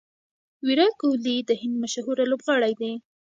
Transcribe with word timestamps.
ویرات 0.67 0.93
کهولي 0.99 1.35
د 1.43 1.51
هند 1.61 1.75
مشهوره 1.83 2.23
لوبغاړی 2.31 2.73
دئ. 2.81 2.93